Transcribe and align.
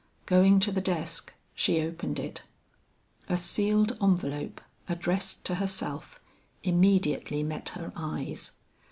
Going 0.25 0.59
to 0.61 0.71
the 0.71 0.81
desk, 0.81 1.31
she 1.53 1.79
opened 1.79 2.17
it. 2.17 2.41
A 3.29 3.37
sealed 3.37 3.99
envelope 4.01 4.59
addressed 4.89 5.45
to 5.45 5.53
herself, 5.53 6.19
immediately 6.63 7.43
met 7.43 7.69
her 7.77 7.93
eyes. 7.95 8.53